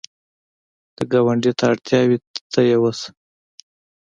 که 0.95 1.03
ګاونډي 1.11 1.51
ته 1.57 1.65
اړتیا 1.71 2.01
وي، 2.07 2.17
ته 2.51 2.59
یې 2.69 2.77
وسه 2.83 3.09